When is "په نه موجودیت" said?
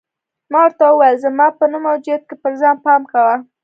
1.57-2.21